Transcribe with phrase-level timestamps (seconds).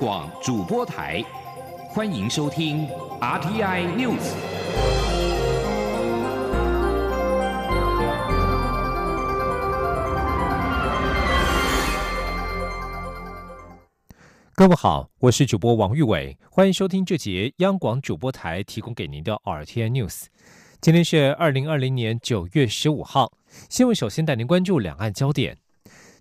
[0.00, 1.24] 广主播台，
[1.88, 2.86] 欢迎收听
[3.20, 4.32] RTI News。
[14.54, 20.26] 各位好，我是主播王玉伟，欢迎收听这节央广主播台提供给您的 RTI News。
[20.80, 23.32] 今天是二零二零年九月十五号，
[23.68, 25.58] 新闻首先带您关注两岸焦点。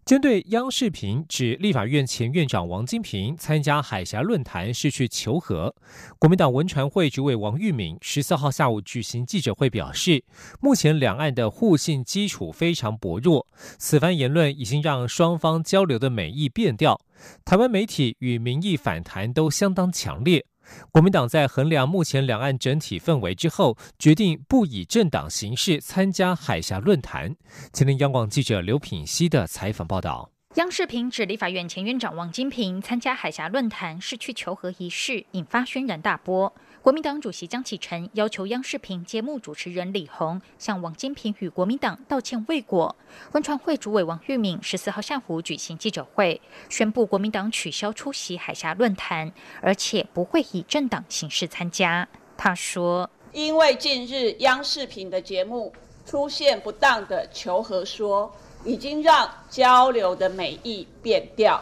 [0.08, 5.76] 针对央视频指立法院前院长王金平参加海峡论坛是去求和，
[6.18, 10.24] 国民党文传会主委王玉敏十四号下午举行记者会表示，
[10.62, 13.46] 目前两岸的互信基础非常薄弱，
[13.78, 17.02] 此番言论已经让双方交流的美意变调，
[17.44, 20.46] 台湾媒体与民意反弹都相当强烈。
[20.92, 27.36] 国民党在衡量目前两岸整体氛围之后，决定不以政党形式参加海峡论坛。
[27.74, 30.30] 前天央广记者刘品熙的采访报道。
[30.56, 36.52] 央视频指立法院前院长王金平参加海峡论坛是去求和仪式，引发轩然大波。
[36.88, 42.96] 国民党主席江启臣要求央视频节目主持人李红向王金平与国民党道歉未果。
[43.34, 46.40] 文传会主委王玉敏十四号下午举行记者会，
[46.70, 49.30] 宣布国民党取消出席海峡论坛，
[49.62, 52.08] 而且不会以政党形式参加。
[52.38, 55.74] 他说：“因为近日央视频的节目
[56.06, 58.34] 出现不当的求和说，
[58.64, 61.62] 已经让交流的美意变掉，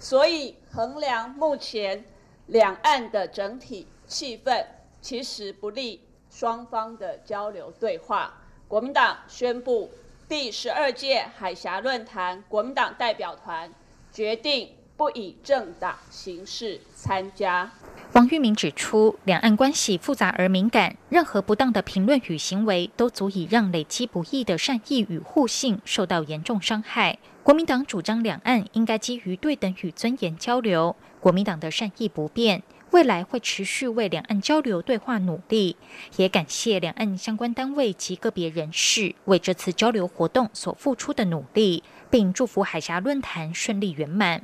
[0.00, 2.04] 所以衡量目前
[2.48, 4.64] 两岸的整体。”气氛
[5.00, 8.32] 其实不利双方的交流对话。
[8.68, 9.90] 国民党宣布
[10.28, 13.68] 第十二届海峡论坛，国民党代表团
[14.12, 17.68] 决定不以政党形式参加。
[18.12, 27.18] 王玉明指出，两岸关系复杂而敏感，任何不当的评论与行为都足以让累积不易的善意与互信受到严重伤害。
[27.42, 32.62] 国民党主张两岸应该基于对等与尊严交流，国民党的善意不变。
[32.94, 35.76] 未来会持续为两岸交流对话努力，
[36.16, 44.42] 也感谢两岸相关单位及个别人士为这次交流活动所付出的努力，并祝福海峡论坛顺利圆满。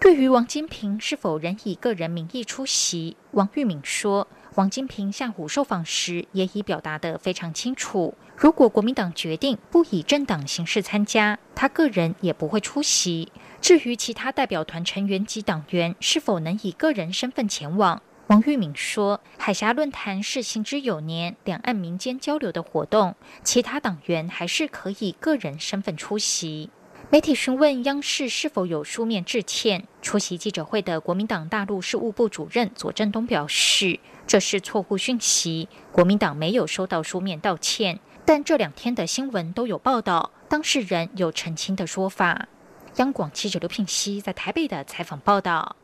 [0.00, 4.26] 对于王金平是否仍以个人名义出席，王玉敏说，
[4.56, 13.30] 王金平下午受访时也已表达得非常清楚，如果国民党决定不以政党形式参加，他个人也不会出席。
[13.64, 26.68] 至于其他代表团成员及党员是否能以个人身份前往，王玉敏说：“海峡论坛是行之有年、两岸民间交流的活动，其他党员还是可以个人身份出席。”
[27.08, 33.98] 媒体询问央视是否有书面致歉，出席记者会的国民党大陆事务部主任左正东表示
[34.28, 42.48] ：“这是错误讯息，国民党没有收到书面道歉，但这两天的新闻都有报道，当事人有澄清的说法。”
[42.96, 45.76] 央广记者刘聘熙在台北的采访报道。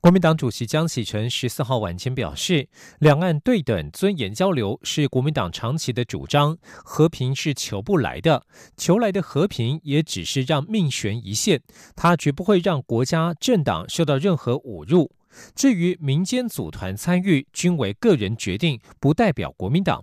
[0.00, 2.68] 国民党主席江启臣十四号晚间表示，
[3.00, 8.46] 两岸对等尊严交流是国民党长期的主张，和平是求不来的，
[8.76, 11.60] 求来的和平也只是让命悬一线，
[11.94, 15.10] 他绝不会让国家政党受到任何侮辱。
[15.54, 20.02] 至于民间组团参与，均为个人决定，不代表国民党。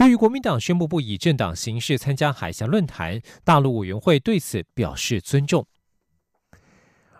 [0.00, 5.66] 对于国民党宣布不以政党形式参加海峡论坛，大陆委员会对此表示尊重。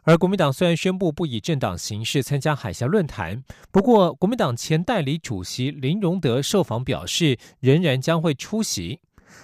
[0.04, 9.00] 而国民党虽然宣布不以政党形式参加海峡论坛，不过国民党前代理主席林荣德受访表示，仍然将会出席。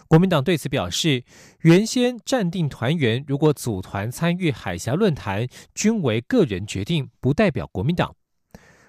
[0.09, 1.23] 国民党对此表示，
[1.61, 8.17] 原先暂定团员如果组团参与海峡论坛，均为个人决定，不代表国民党。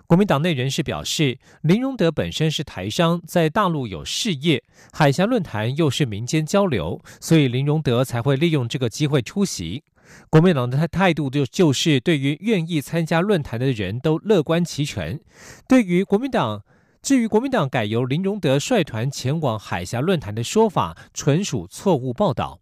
[0.08, 4.64] 国民党内人士表示，林荣德本身是台商，在大陆有事业，
[4.94, 9.84] 海峡论坛又是民间交流，所以林荣德才会利用这个机会出席。
[10.30, 15.20] 国民党的态度就就是对于愿意参加论坛的人都乐观其成。
[15.68, 16.64] 对于国民党，
[17.02, 22.62] 至于国民党改由林荣德率团前往海峡论坛的说法，纯属错误报道。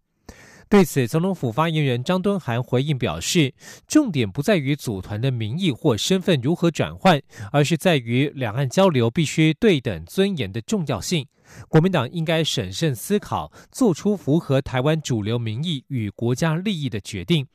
[0.68, 3.54] 对此，总统府发言人张敦涵回应表示，
[3.86, 7.22] 重点不在于组团的名义或身份如何转换，
[7.52, 11.26] 而是在于两岸交流必须对等尊严的重要性。
[11.68, 17.46] 国民党应该审慎思考，做出符合台湾主流民意与国家利益的决定。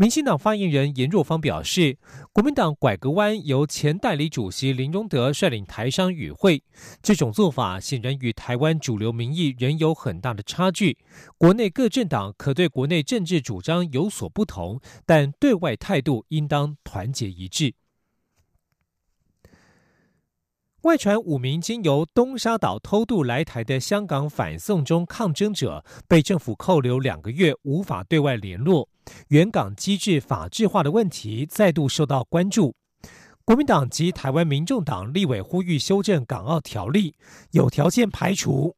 [0.00, 1.98] 民进党发言人严若芳表示，
[2.32, 6.62] 国民党拐个弯，由前代理主席林荣德率领台商与会，
[7.02, 10.96] 这种做法显然与台湾主流民意仍有很大的差距。
[11.36, 17.74] 国内各政党可对国内政治主张有所不同，但对外态度应当团结一致。
[20.82, 28.88] 外传五名经由东沙岛偷渡来台的香港反送中抗争者被政府扣留两个月，无法对外联络。
[29.28, 32.74] 原港机制法制化的问题再度受到关注。
[33.44, 37.14] 国民党及台湾民众党立委呼吁修正港澳条例，
[37.50, 38.74] 有条件排除。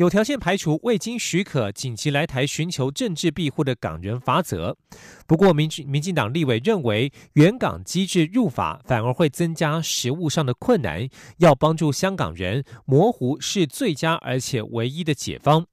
[0.00, 4.74] 有条件排除未经许可紧急来台寻求政治庇护的港人法则。
[5.26, 11.06] 不过，民民进党立委认为，原港机制入法反而会增加实务上的困难，
[11.36, 15.66] 要帮助香港人模糊是最佳而且唯一的解方。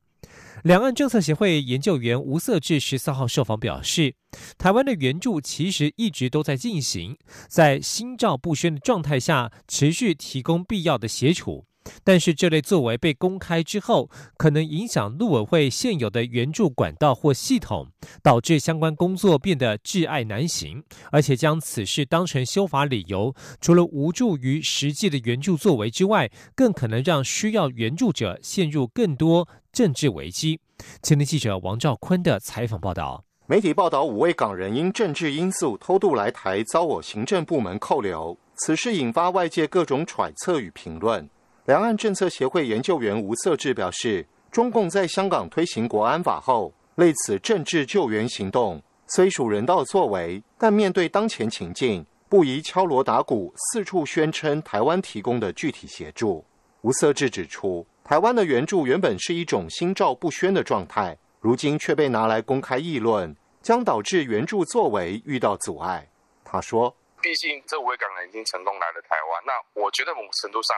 [0.62, 4.13] 两岸政策协会研究员吴色志十四号受访表示，
[4.57, 11.66] 台湾的援助其实一直都在进行，在心照不宣的状态下，持续提供必要的协助。
[12.04, 17.88] 但是这类作为被公开之后，可能影响陆委会现有的援助管道或系统，
[18.22, 30.60] 导致相关工作变得挚爱难行，而且将此事当成修法理由，除了无助于实际的援助作为之外，更可能让需要援助者陷入更多政治危机。
[31.01, 41.28] 前天记者王兆坤的采访报道，媒体报道五位港人因政治因素偷渡来台，遭我行政部门扣留，此事引发外界各种揣测与评论。
[41.67, 56.45] 两岸政策协会研究员吴色志表示，中共在香港推行国安法后，类此政治救援行动虽属人道作为，但面对当前情境，不宜敲锣打鼓，四处宣称台湾提供的具体协助。
[56.83, 66.07] 吴色志指出，台湾的援助原本是一种心照不宣的状态，如今却被拿来公开议论，将导致援助作为遇到阻碍。
[66.45, 70.73] 他说：“毕竟这五位港人已经成功来了台湾，那我觉得某程度上。”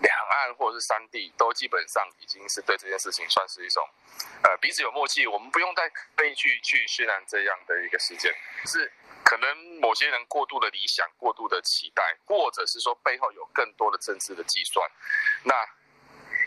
[0.00, 3.82] 两岸或者是三地都基本上已经是对这件事情算是一种，
[4.42, 8.34] 呃，彼此有默契，我们不用再刻意去去渲染这样的一个事件，
[8.66, 8.92] 是
[9.24, 14.90] 可能某些人过度的理想、过度的期待，或者是说背后有更多的政治的计算，
[15.44, 15.54] 那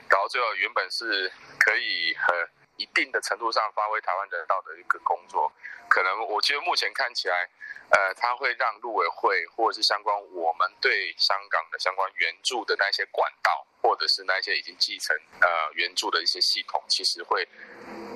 [0.08, 5.52] 搞到最后原本是可以和一定的程度上发挥台湾人道的一个工作，
[5.98, 7.50] 可能我觉得目前看起来。
[7.90, 17.48] 呃，它会让陆委会或者是相关我们对香港的相关援助的那些管道，或者是那些已经继承呃援助的一些系统，其实会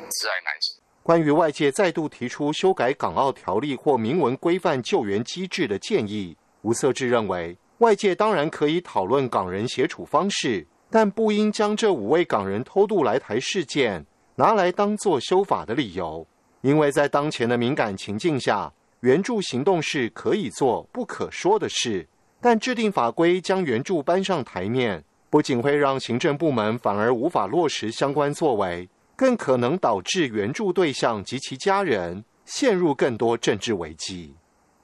[0.10, 0.76] 自爱难行。
[1.04, 14.06] 关于外界再度提出修改港澳条例或明文规范救援机制的建议，吴色志认为，外界当然可以讨论港人协处方式，但不应将这五位港人偷渡来台事件
[14.36, 16.28] 拿来当做修法的理由，
[16.62, 18.72] 因为在当前的敏感情境下。
[19.02, 22.08] 援助行动是可以做不可说的事，
[22.40, 34.36] 但制定法规将援助搬上台面，不仅会让行政部门反而无法落实相关作为，更可能导致援助对象及其家人陷入更多政治危机。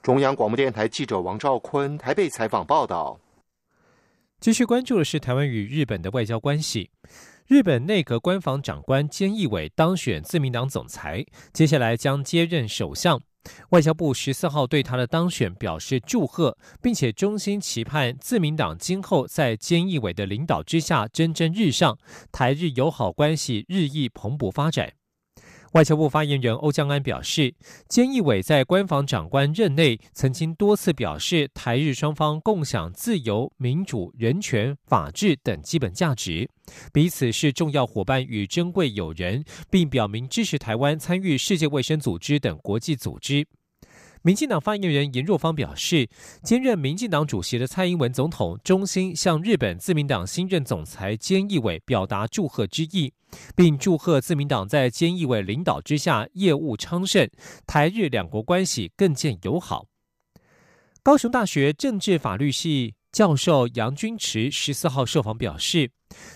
[0.02, 3.20] 中央广播电台记者王兆坤台北采访报道。
[4.40, 6.90] 继续关注的是台湾与日本的外交关系。
[7.48, 11.24] 日本内阁官房长官菅义伟当选自民党总裁，
[11.54, 13.18] 接下来将接任首相。
[13.70, 21.96] 外交部十四号对他的当选表示祝贺，并且衷心期盼自民党今后在菅义伟的领导之下蒸蒸日上，
[22.30, 24.97] 台日友好关系日益蓬勃发展。
[25.72, 27.54] 外交部发言人欧江安表示，
[27.88, 36.48] 菅义伟在官房长官任内曾经多次表示，台日双方共享自由、民主、人权、法治等基本价值，
[36.92, 43.46] 彼此是重要伙伴与珍贵友人，并表明支持台湾参与世界卫生组织等国际组织。
[44.22, 46.08] 民进党发言人严若芳表示，
[46.42, 53.12] 兼任民进党主席的蔡英文总统衷心向日本自民党新任总裁菅义伟表达祝贺之意，
[53.54, 57.28] 并祝贺自民党在菅义伟领导之下业务昌盛，
[57.66, 59.86] 台日两国关系更见友好。
[61.02, 65.90] 高雄大学政治法律系教授杨君池十四号受访表示。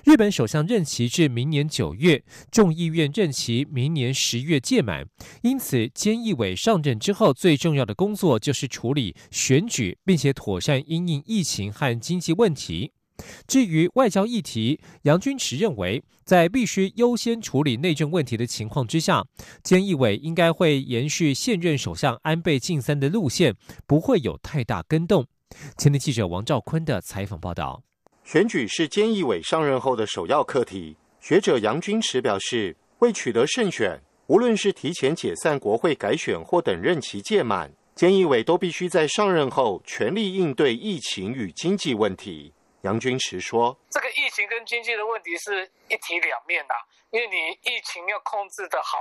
[0.04, 5.06] 日本首相任期至明年九月，众议院任期明年十月届满，
[5.42, 12.92] 因此菅义伟上任之后，最重要的工作就是处理选举，并且妥善因应疫情和经济问题。
[13.46, 19.24] 至于外交议题，杨军池认为，在必须优先处理内政问题的情况之下，
[19.64, 23.54] 菅义伟应该会延续现任首相安倍晋三的路线，
[23.86, 25.26] 不会有太大更动。
[25.76, 27.82] 前天记者王兆坤的采访报道。
[28.24, 30.96] 选举是菅义伟上任后的首要课题。
[31.20, 42.52] 学者杨君池表示，为取得胜选，无论是提前解散国会改选或等任期届满，菅义伟都必须在上任后全力应对疫情与经济问题。
[42.82, 46.74] 杨君池说：“这个疫情跟经济的问题是一体两面的，
[47.10, 48.98] 因为你疫情要控制的好。”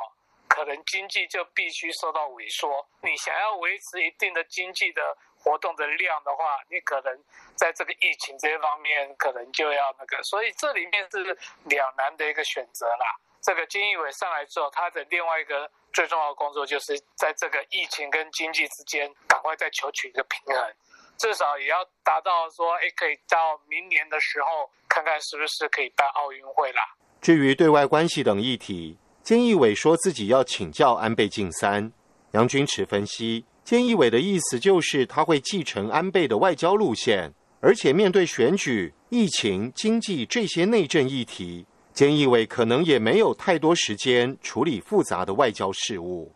[0.51, 2.67] 可能经济就必须受到萎缩。
[3.01, 5.01] 你想要维持一定的经济的
[5.43, 7.11] 活动的量的话，你可能
[7.55, 13.17] 在这个疫情这方面可能就要那个，所以这里面是两难的一个选择啦。
[13.41, 20.73] 这个金义伟上来之后，他的另外一个最重要的工作就是在这个疫情跟经济之间赶快再求取一个平衡，
[21.17, 26.83] 至少也要达到说，哎，可以到明年的时候看看是不是可以办奥运会啦。
[27.19, 31.91] 至于对外关系等议题，菅义伟说自己要请教安倍晋三。
[32.33, 41.65] 杨军池分析，菅义伟的意思就是他会继承安倍的外交路线，而且面对选举、疫情、经济这些内政议题。
[41.93, 46.31] 菅义伟可能也没有太多时间处理复杂的外交事务。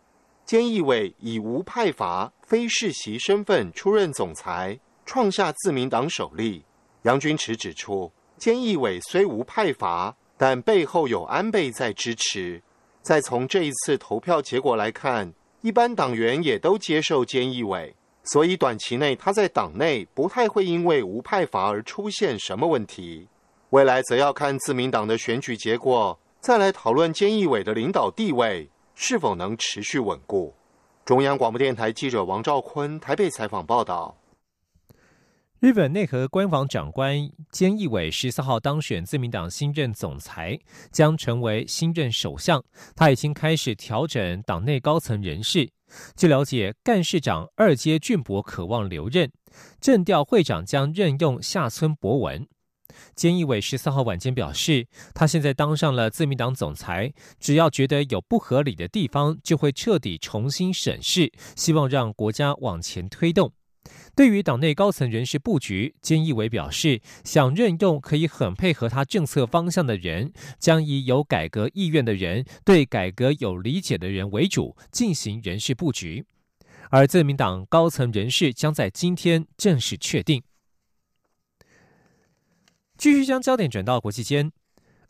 [0.45, 6.63] 菅义伟以无派阀、非世袭身份出任总裁，创下自民党首例。
[7.01, 12.61] 杨军池指出，菅义伟虽无派阀，但背后有安倍在支持。
[13.01, 15.33] 再从这一次投票结果来看，
[15.65, 17.95] 一般党员也都接受菅义伟，
[18.25, 23.27] 所以短期内他在党内不太会因为无派阀而出现什么问题。
[23.71, 30.53] 未来则要看自民党的选举结果，再来讨论菅义伟的领导地位是否能持续稳固。
[31.03, 34.15] 中央广播电台记者王兆坤台北采访报道。
[35.65, 37.17] 日本内阁官房长官
[37.51, 40.59] 菅义伟十四号当选自民党新任总裁，
[40.91, 42.63] 将成为新任首相。
[42.95, 45.71] 他已经开始调整党内高层人事。
[46.15, 49.31] 据了解，干事长二阶俊博渴望留任，
[49.81, 52.47] 政调会长将任用下村博文。
[53.15, 63.51] 菅义伟十四号晚间表示，他现在当上了自民党总裁，只要觉得有不合理的地方，就会彻底重新审视，希望让国家往前推动。
[64.15, 76.23] 对于党内高层人事布局，菅义伟表示，想任用可以很配合他政策方向的人，将以有改革意愿的人、对改革有理解的人为主进行人事布局，
[76.89, 80.41] 而自民党高层人事将在今天正式确定。
[82.97, 84.53] 继续将焦点转到国际间，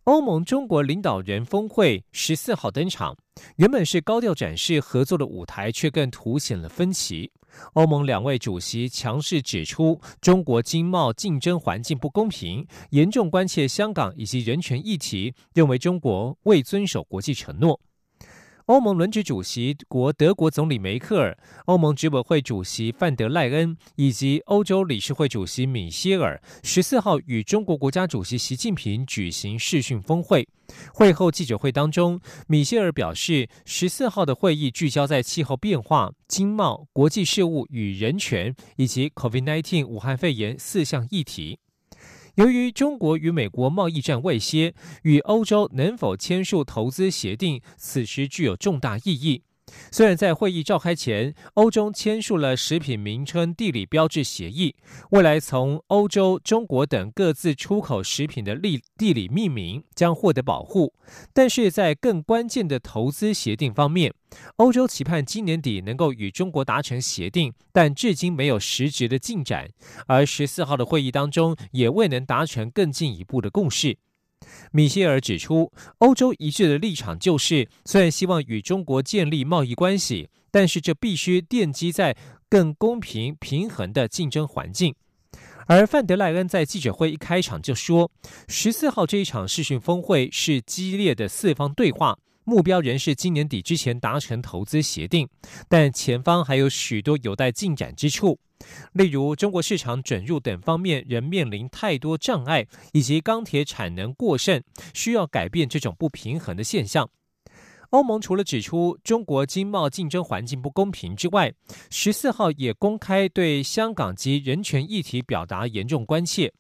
[0.06, 3.18] 欧盟中国领导人峰会十四号登场。
[3.56, 7.32] 原本是高调展示合作的舞台，却更凸显了分歧。
[7.74, 17.82] 欧盟两位主席强势指出，中国经贸竞争环境不公平，严重关切香港以及人权议题，认为中国未遵守国际承诺。
[18.68, 30.48] 欧盟轮值主席国德国总理梅克尔、欧盟执委会主席范德赖恩以及欧洲理事会主席米歇尔十四号与中国国家主席习近平举行视讯峰会。
[30.92, 41.60] 会后记者会当中，米歇尔表示，十四号的会议聚焦在气候变化、经贸、国际事务与人权以及 COVID-19 武汉肺炎四项议题。
[42.36, 44.74] 由于中国与美国贸易战未歇，
[45.04, 49.44] 与欧洲能否签署投资协定，此时具有重大意义。
[49.92, 54.76] 虽然在会议召开前，欧洲签署了食品名称地理标志协议，
[55.12, 60.94] 未来从欧洲、中国等各自出口食品的地地理命名将获得保护，
[61.34, 64.14] 但是在更关键的投资协定方面，
[64.58, 69.70] 欧洲期盼今年底能够与中国达成协定，但至今没有实质的进展，
[70.08, 73.98] 而十四号的会议当中也未能达成更进一步的共识。
[74.72, 82.16] 米歇尔指出，欧洲一致的立场就是，虽然希望与中国建立贸易关系，但是这必须奠基在
[82.50, 84.94] 更公平平衡的竞争环境。
[85.68, 88.12] 而范德赖恩在记者会一开场就说，
[88.48, 92.20] 十四号这一场视讯峰会是激烈的四方对话。
[92.48, 95.28] 目标仍是今年底之前达成投资协定，
[95.68, 98.38] 但前方还有许多有待进展之处，
[98.94, 104.62] 例如中国市场准入等方面仍面临太多障碍，以及钢铁产能过剩，
[104.94, 107.10] 需要改变这种不平衡的现象。
[107.92, 111.54] 欧盟除了指出中国经贸竞争环境不公平之外，
[111.90, 116.52] 十四号也公开对香港及人权议题表达严重关切。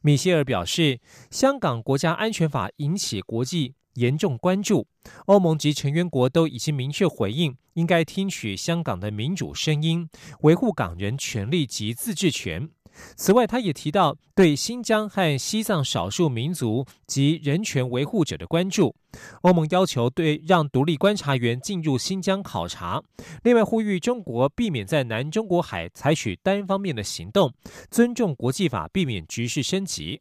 [0.00, 3.74] 米歇尔表示，香港国家安全法引起国际。
[3.94, 4.86] 严重关注，
[5.26, 10.08] 欧盟及成员国都已经明确回应，应该听取香港的民主声音，
[10.40, 12.68] 维护港人权利及自治权。
[13.16, 18.94] 此外，他也提到对新疆和西藏少数民族及人权维护者的关注。
[19.42, 23.02] 欧盟要求对让独立观察员进入新疆考察，
[23.42, 27.52] 另外呼吁中国避免在南中国海采取单方面的行动，
[27.90, 30.20] 尊重国际法，避免局势升级。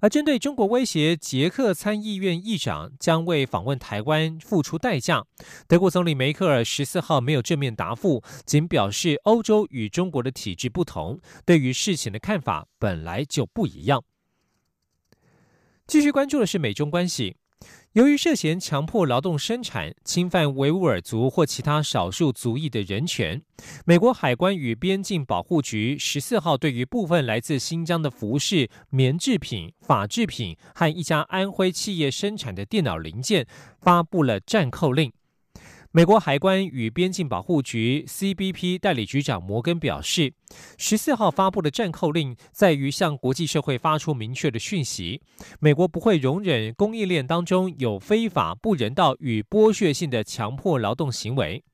[0.00, 5.24] 而针对中国威胁，捷克参议院议长将为访问台湾付出代价。
[5.66, 14.04] 德国总理梅克尔十四号没有正面答复，仅表示欧洲与中国的体制不同，对于事情的看法本来就不一样。
[15.86, 17.36] 继续关注的是美中关系。
[17.96, 23.40] 由于涉嫌强迫劳动生产、侵犯维吾尔族或其他少数族裔的人权，
[23.86, 33.46] 美国海关与边境保护局十四号对于部分来自新疆的服饰、棉制品、法制品和一家安徽企业生产的电脑零件
[33.80, 35.10] 发布了暂扣令。
[35.96, 40.34] 美国海关与边境保护局 （CBP） 代理局长摩根表示，
[40.76, 45.22] 十四号发布的暂扣令在于向国际社会发出明确的讯息：
[45.58, 51.64] 美国不会容忍供应链当中有非法、不人道与剥削性的强迫劳动行为。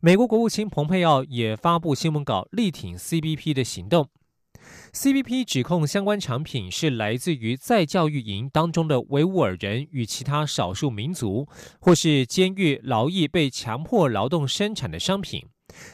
[0.00, 4.08] 美国国务卿蓬佩奥也发布新闻稿，力挺 CBP 的行动。
[4.92, 11.46] CBP 指控相关产品是来自于在教育营当中的维吾尔人与其他少数民族，
[11.80, 15.46] 或是监狱劳役被强迫劳动生产的商品。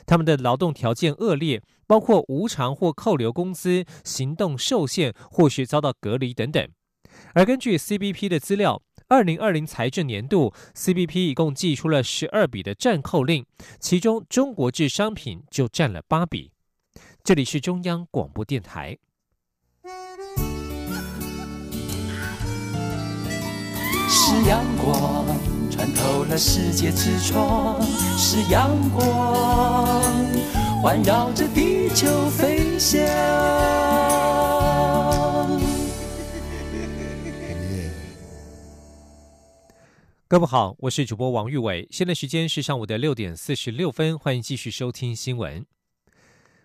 [0.06, 6.68] 他们的劳动条件恶劣，包括无偿或扣留工资、行动受限或是遭到隔离等等。
[7.34, 13.44] 而根据 CBP 的资料，二零二零财政年度，CBP 一共寄出了十二笔的暂扣令，
[13.80, 16.51] 其中中国制商品就占了八笔。
[17.24, 18.98] 这里是中央广播电台。
[24.08, 25.24] 是阳光
[25.70, 27.80] 穿透了世界之窗，
[28.18, 30.02] 是阳光
[30.82, 33.00] 环绕着地球飞翔。
[40.26, 45.64] 各位好，我是主播王玉伟，现在时间是上午的六点四十六分，欢迎继续收听新闻。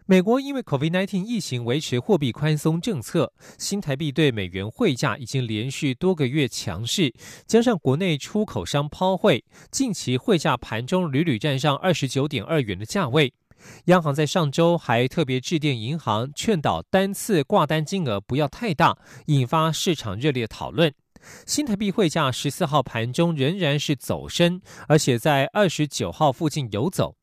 [0.09, 7.13] 美国因为 COVID-19 疫情维持货币宽松政策，新台币对美元汇价已经连续多个月强势，
[7.45, 13.33] 加上国内出口商抛汇，近期汇价盘中屡屡站上二十九点二元的价位。
[13.87, 20.93] 央行在上周还特别致电银行，劝导单次挂单金额不要太大，引发市场热烈讨论。
[21.45, 27.16] 新台币汇价十四号盘中仍然是走升，而且在二十九号附近游走。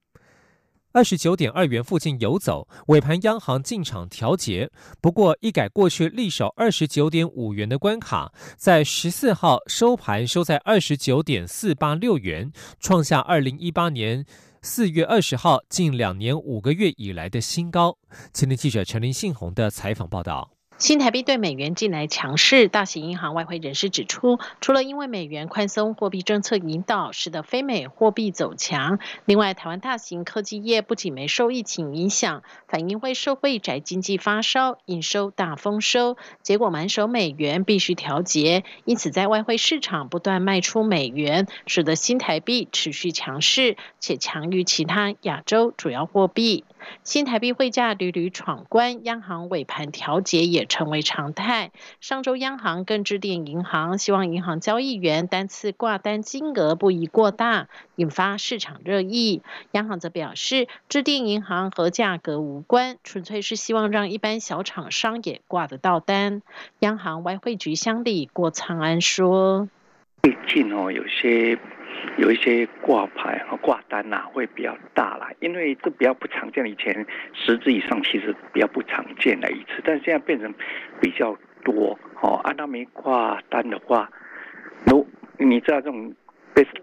[0.94, 4.70] 二十九点二元附近游走，尾盘央行进场调节，
[5.00, 14.24] 不过一改过去力守二十九点五元的关卡，在十四号收盘收在二十九点四八六元，创下二零一八年
[14.62, 17.98] 四月二十号近两年五个月以来的新高。
[18.32, 20.53] 今天记者陈林信宏的采访报道。
[20.76, 46.64] 新台币对美元近来强势，大型银行外汇人士指出，除了因为美元宽松货币政策引导，使得非美货币走强，另外台湾大型科技业不仅没受疫情影响，反映会受会宅经济发烧，营收大丰收，结果满手美元必须调节，因此在外汇市场不断卖出美元，使得新台币持续强势，且强于其他亚洲主要货币。
[47.02, 51.70] 新台币汇价屡屡闯关，央行尾盘调节也成为常态。
[52.00, 59.42] 上周央行更致电银行，希望银行交易员单次挂单金额不宜过大，引发市场热议。
[59.72, 66.42] 央行则表示，致电银行和价格无关，纯粹是希望让一般小厂商也挂得到单。
[66.80, 69.68] 央行外汇局乡里郭昌安说
[70.22, 71.58] ：“最近哦，有些。”
[72.16, 76.64] 有一些挂牌和挂单呐会比较大啦，因为这比较不常见。
[76.66, 80.52] 以前十支以上其实比较不常见的一次，但现在变成
[81.00, 81.98] 比较多。
[82.22, 84.10] 哦，按他没挂单的话，
[84.86, 85.06] 如
[85.38, 86.14] 你知道这种
[86.54, 86.74] best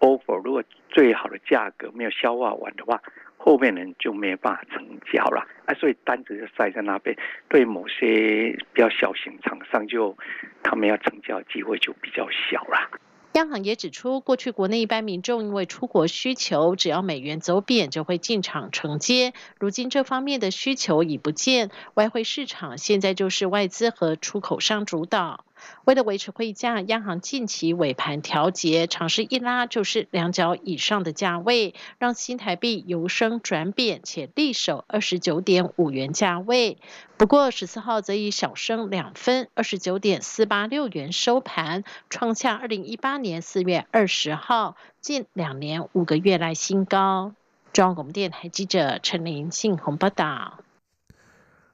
[0.00, 3.00] offer，如果最好的价格没有消化完的话，
[3.36, 5.46] 后面人就没有办法成交了。
[5.64, 7.16] 啊，所以单子就塞在那边，
[7.48, 10.16] 对某些比较小型厂商就
[10.62, 12.90] 他们要成交机会就比较小了。
[13.34, 19.34] 央行也指出，过去国内一般民众因为出国需求，只要美元走贬就会进场承接。
[19.58, 25.44] 如今这方面的需求已不见，外汇市场现在就是外资和出口商主导。
[25.84, 36.78] 为了维持汇价，央行近期尾盘调节，尝试一拉就是两角以上的价位，让新台币由升转贬，且力守二十九点五元价位。
[37.16, 47.32] 不过十四号则以小升两分，二十九点四八六元收盘，创下二零一八年四月二十号近两年五个月来新高。
[47.72, 50.58] 中央广播电台记者陈琳信鸿报道。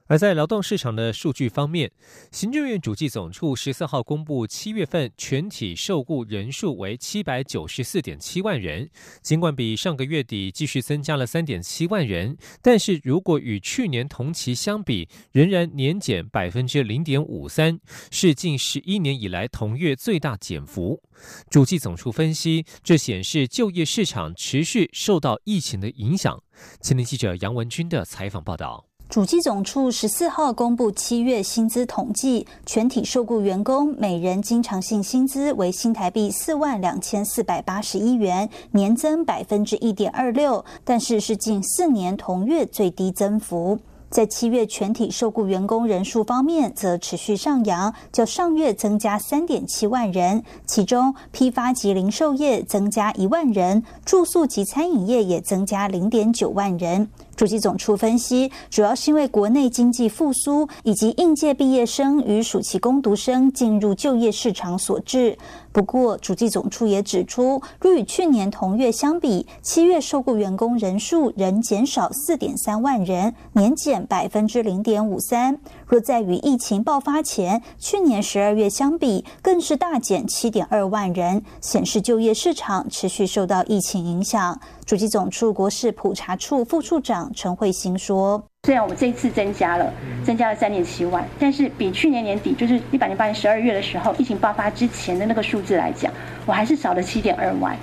[0.07, 1.91] 而在劳动市场的数据方面，
[2.31, 8.89] 行政院主计总处十四号公布，七月份全体受雇人数为七百九十四点七万人。
[9.21, 21.01] 尽管比上个月底继续增加了三点七万人，但是如果与去年同期相比，仍然年减百分之零点五三，是近十一年以来同月最大减幅。
[21.49, 26.41] 主计总处分析，这显示就业市场持续受到疫情的影响。
[26.79, 28.86] 前年记者杨文军的采访报道。
[29.09, 43.79] 主机总处十四号公布七月薪资统计，全体受雇员工每人经常性薪资为新台币四万两千四百八十一元，年增百分之一点二六，但是是近四年同月最低增幅。
[44.09, 57.09] 在七月全体受雇员工人数方面，则持续上扬，较上月增加三点七万人，其中批发及零售业增加一万人，住宿及餐饮业也增加零点九万人。
[57.37, 65.37] 主机总处分析，主要是因为国内经济复苏以及应届毕业生与暑期工读生进入就业市场所致。
[65.77, 75.59] 不过，主计总处也指出，若与去年同月相比，七月受雇员工人数仍减少四点三万人，年减百分之零点五三。
[75.85, 84.59] 若在与疫情爆发前，去年十二月相比，更是大减七点二万人，显示就业市场持续受到疫情影响。
[84.83, 89.93] 主机总处国事普查处副处长陈慧欣说：“虽然我这一次增加了，
[90.25, 96.11] 增加了三点七万，但是比去年年底，就是一百零八年十二月的时候，疫情爆发之前的那个数字来讲，
[96.45, 97.73] 我还是少了七点二万。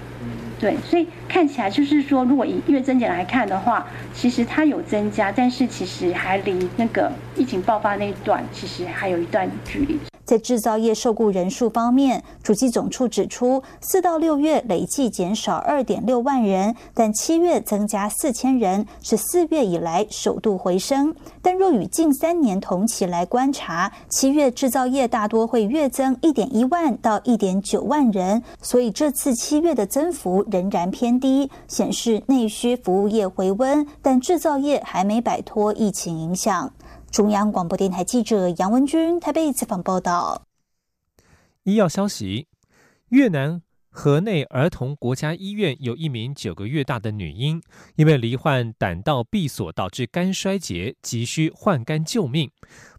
[0.60, 21.14] 对，所以看起来就是说，如果以月增减来看的话，其实它有增加，但是其实还离那个疫情爆发那一段，其实还有一段距离。”在制造业受雇人数方面，主计总处指出，四到六月累计减少二点六万人，但七月增加四千人，是四月以来首度回升。
[21.42, 36.72] 但若与近三年同期来观察，七月制造业大多会月增一点一万到一点九万人，所以这次七月的增幅仍然偏低，显示内需服务业回温，但制造业还没摆脱疫情影响。
[37.14, 40.48] 中央广播电台记者杨文君台北采访报道。
[41.62, 42.48] 医药消息：
[43.10, 47.62] 越南河内儿童国家医院有一名九个月大的女婴，
[47.94, 52.50] 因为罹患胆道闭锁导致肝衰竭，急需换肝救命。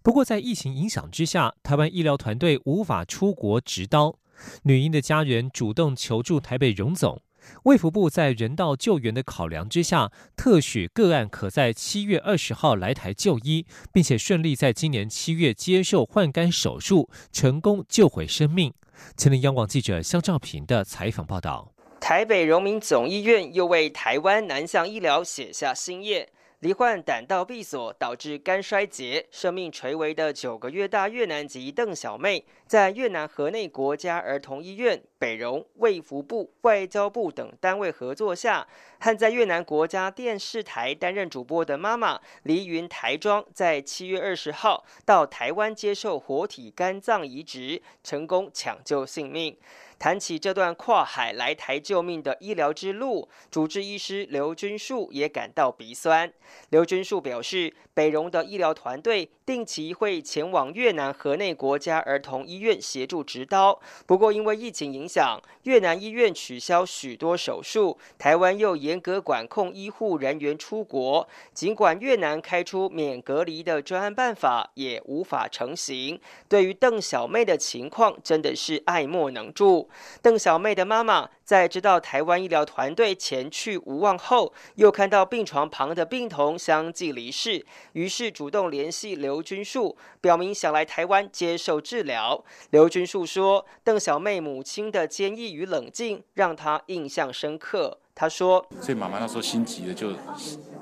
[0.01, 4.17] 不过，在疫情影响之下，台湾医疗团队无法出国执刀，
[4.63, 7.21] 女婴的家人主动求助台北荣总。
[7.63, 18.73] 卫福部在人道救援的考量之下，特许个案可在七月二十号来台就医，并且顺利在今年七月接受换肝手术，成功救回生命。
[19.17, 26.29] 前林央广记者肖兆平的采访报道：台北荣民总医院又为台湾南向医疗写下新页。
[26.62, 38.67] 罹患胆道闭锁导致肝衰竭、生命垂危的九个月大越南籍邓小妹，在越南河内国家儿童医院、北荣、卫福部、外交部等单位合作下，
[38.99, 49.56] 和在越南国家电视台担任主播的妈妈黎云台庄，在七月二十号到台湾接受活体肝脏移植，成功抢救性命。
[49.97, 56.34] 谈起这段跨海来台救命的医疗之路，主治医师刘君树也感到鼻酸。
[56.69, 71.27] 刘君树表示，北荣的医疗团队定期会前往越南河内国家儿童医医院协助执刀，不过因为疫情影响，越南医院取消许多手术，台湾又严格管控医护人员出国。
[71.53, 76.19] 尽管越南开出免隔离的专案办法，也无法成行。
[76.47, 79.89] 对于邓小妹的情况，真的是爱莫能助。
[80.21, 92.43] 邓小妹的妈妈在知道台湾医疗团队前去无望后，又看到病床旁的病童相继离世，于是主动联系刘君树，表明想来台湾接受治疗。
[92.71, 100.13] 刘君树说：“邓小妹母亲的坚毅与冷静让他印象深刻。”他说：“所以妈妈那时候心急的，就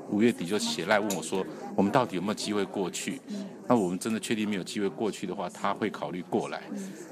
[0.10, 1.46] 五月底就写赖问我说，
[1.76, 3.20] 我们到底有没有机会过去？
[3.68, 6.62] 那我们真的确定没有机会过去的话，他会考虑过来。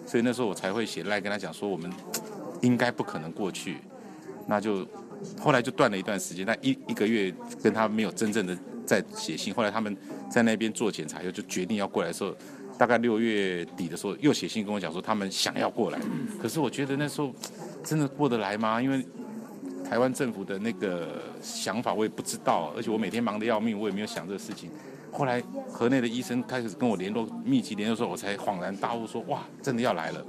[0.06, 1.92] 所以那时候我才会写赖跟他讲说，我们
[2.62, 3.78] 应该不可能过去。
[4.48, 4.88] 那就
[5.40, 9.54] 后来就断了一段时间，那一一个月跟他没有真正的在写信。
[9.54, 9.96] 后来他们
[10.30, 12.36] 在那边做检查又就决定要过来的时候，
[12.78, 16.00] 大概六月底的时候又写信跟我讲说，他们想要过来。
[16.42, 17.32] 可是我觉得那时候
[17.84, 18.82] 真的过得来吗？
[18.82, 19.06] 因为
[19.88, 24.72] 台湾政府的那个想法我也不知道，而且我每天忙得要命，我也没有想这个事情。
[25.12, 30.26] 后来河内的医生开始跟我联络，密集联络的时候，我才恍然大悟，说哇，真的要来了，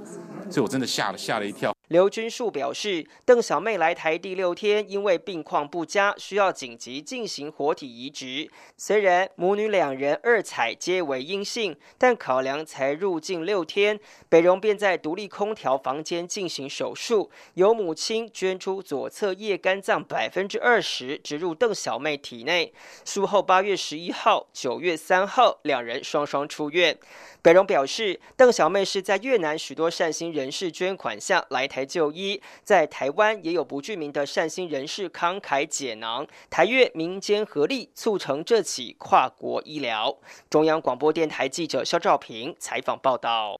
[0.51, 1.72] 所以我真的吓了吓了一跳。
[1.93, 8.49] 刘军树表示，邓小妹来台第六天，因为病况不佳，需要紧急进行活体移植。
[8.75, 22.73] 虽然母女两人二采皆为阴性，但考量才入境六天，北荣便在独立空调房间进行手术，由母亲捐出左侧叶肝脏百分之二十植入邓小妹体内。
[23.05, 26.97] 术后八月十一号、九月三号，两人双双出院。
[27.43, 31.82] 北荣表示，邓小妹是在越南许多善心人士捐款下来台。
[31.85, 32.41] 就医。
[32.63, 40.17] 在台湾也有不具名的善心人士慷慨解囊，台越民间合力促成这起跨国医疗。
[40.49, 43.59] 中央广播电台记者肖兆平采访报道。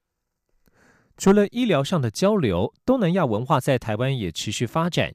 [1.15, 5.13] 除了医疗上的交流，东南亚文化在台湾也持续发展。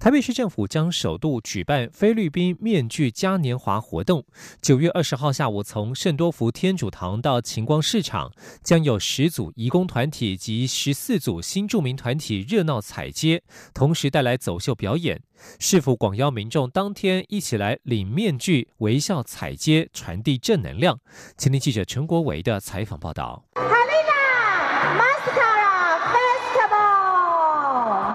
[0.00, 4.24] 台北市政府将首度举办菲律宾面具嘉年华活动。
[4.62, 8.32] 九月二十号下午，从圣多福天主堂到晴光市场，
[8.64, 13.42] 将有十组移工团体及十四组新住民团体热闹踩街，
[13.74, 15.20] 同时带来走秀表演。
[15.58, 20.98] 市府广邀民众当天一起来领面具、微笑踩街，传递正能量。
[21.36, 23.44] 前天记者陈国维的采访报道。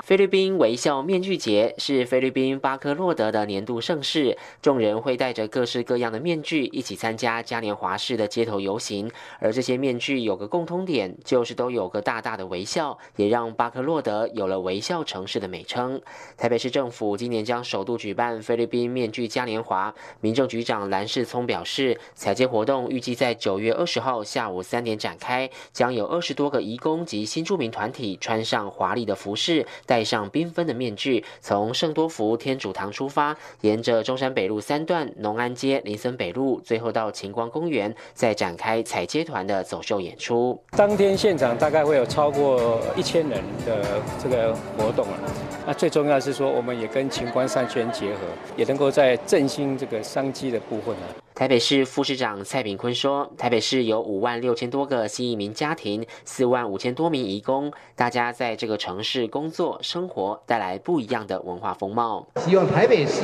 [0.05, 9.09] 菲律宾微笑面具节是菲律宾巴克洛德的年度盛事，众人会戴着各式各样的面具一起参加嘉年华式的街头游行。
[9.39, 15.99] 而这些面具有个共通点，就是都有个大大的微笑，也让巴克洛德有了微笑城市的美称。
[16.37, 19.91] 台北市政府今年将首度举办菲律宾面具嘉年华，
[20.21, 29.65] 民政局长蓝世聪表示，采接活动预计在九月二十号下午三点展开，将有二十多个移工及新住民团体穿上华丽的服饰。
[29.95, 40.61] 戴上缤纷的面具，从圣多福天主堂出发，沿着中山北路三段、农安街、林森北路，最后到晴光公园，再展开彩街团的走秀演出。
[40.71, 45.13] 当天现场大概会有超过一千人的这个活动啊。
[45.65, 48.19] 那最重要是说，我们也跟晴光商圈结合，
[48.57, 51.24] 也能够在振兴这个商机的部分啊。
[51.35, 62.25] 台北市副市长蔡炳坤说：“台北市有五万六千多个新移民家庭，四万五千多名移工，大家在这个城市工作生活，带来不一样的文化风貌。
[62.37, 63.23] 希望台北市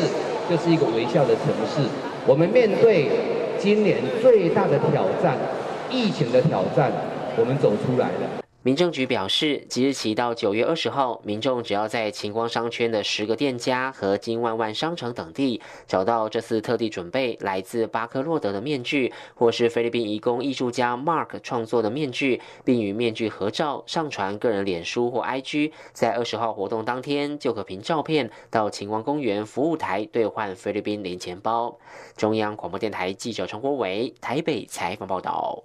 [0.50, 1.88] 就是一个微笑的城市。
[2.28, 3.10] 我们面对
[3.58, 5.38] 今年最大的挑战——
[5.89, 6.91] 疫情的挑战，
[7.38, 31.80] 我们走出来了。”民政局表示，即日起到九月二十号，民众只要在晴光商圈的十个店家和金万万商城等地找到这次特地准备来自巴克洛德的面具，或是菲律宾移工艺术家 Mark 创作的面具，并与面具合照上传个人脸书或 IG，在二十号活动当天就可凭照片到晴光公园服务台兑换菲律宾零钱包。
[32.15, 35.63] 中央广播电台记者陈国伟台北采访报道。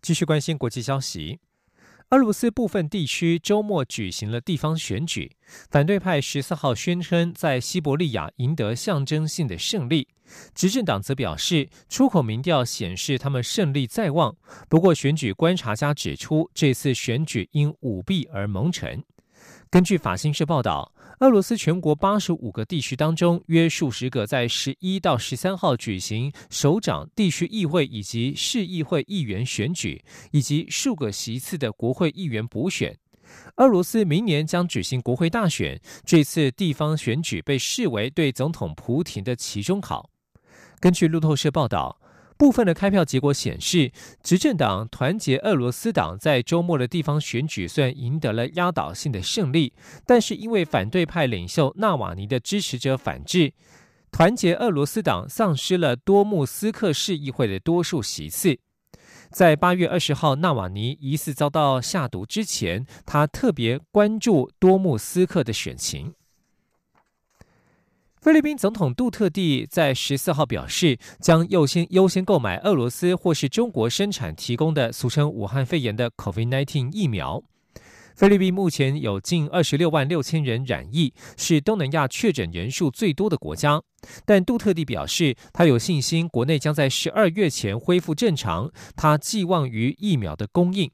[0.00, 1.40] 继续关心国际消息。
[2.14, 5.32] 俄罗斯部分地区周末举行了地方选举，
[5.68, 10.06] 反对派十四号宣称在西伯利亚赢得象征性的胜利，
[10.54, 14.36] 执政党则表示出口民调显示他们胜利在望。
[14.68, 19.02] 不过，选举观察家指出，这次选举因舞弊而蒙尘。
[19.74, 20.92] 根据法新社报道。
[21.18, 32.96] 俄罗斯全国八十五个地区当中，约数十个在十一到十三号举行首长、地区议会以及市议会议员选举，以及数个席次的国会议员补选。
[33.56, 40.08] 俄罗斯明年将举行国会大选，这次地方选举被视为对总统普廷的期中考。
[40.78, 41.98] 根据路透社报道。
[42.44, 43.90] 部分的开票结果显示，
[44.22, 49.72] 执政党团结俄罗斯党在周末的地方选举虽然赢得了压倒性的胜利，
[50.04, 53.54] 但是因为反对派领袖纳瓦尼的支持者反制，
[54.12, 58.58] 团结俄罗斯党丧失了多穆斯克市议会的多数席次。
[59.30, 66.12] 在八月二十号纳瓦尼疑似遭到下毒之前，他特别关注多穆斯克的选情。
[68.24, 77.42] 菲律宾总统杜特地在十四号表示，将优先优先购买俄罗斯或是中国生产提供的俗称武汉肺炎的 COVID-19 疫苗。
[78.14, 83.82] 菲律宾目前有近二十六万六千人染疫，是东南亚确诊人数最多的国家。
[84.24, 90.90] 但杜特地表示，他有信心国内将在十二月前恢复正常，他寄望于疫苗的供应。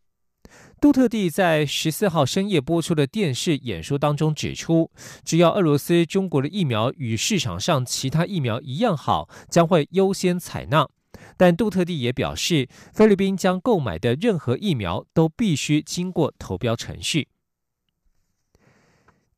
[0.80, 4.90] 杜特地在十四号深夜播出的电视演说当中指出，
[5.22, 10.88] 只要俄罗斯、中国的疫苗与市场上其他疫苗一样好，将会优先采纳。
[11.36, 17.28] 但杜特地也表示，菲律宾将购买的任何疫苗都必须经过投标程序。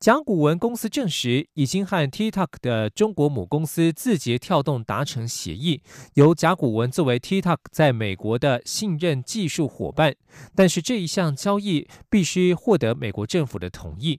[0.03, 5.81] 甲骨文公司证实，已经和 TikTok 的中国母公司字节跳动达成协议，
[6.15, 10.17] 由甲骨文作为 TikTok 在美国的信任技术伙伴。
[10.57, 14.19] 但是这一项交易必须获得美国政府的同意。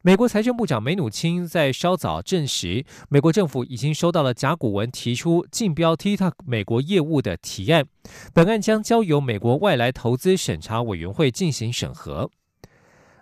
[0.00, 7.84] 美国财政部长梅努钦在稍早证实，美国政府已经收到了甲骨文提出竞标 TikTok 美国业务的提案，
[8.32, 12.30] 本案将交由美国外来投资审查委员会进行审核。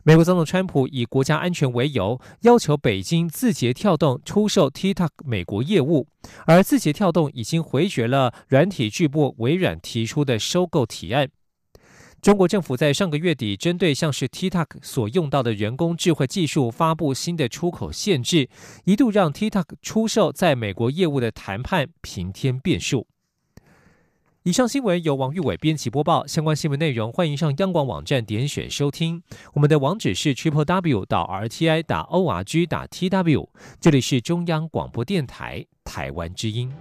[0.03, 6.07] 美国总统川普以国家安全为由，要求北京字节跳动出售 TikTok 美国业务，
[6.47, 11.29] 而字节跳动已经回绝了软体巨擘微软提出的收购提案。
[12.23, 18.49] 中国政府在上个月底针对像是 TikTok 所用到的人工智慧技术发布新的出口限制，
[18.85, 23.07] 一度让 TikTok 出售在美国业务的谈判平添变数。
[24.45, 29.23] 以上新闻由王玉伟编辑播报，相关新闻内容欢迎上央广网站点选收听。
[29.53, 36.73] 我们的网址是 triple w 到 r t i 打 o r g 打 t w，这里是中央广播电台台湾之音。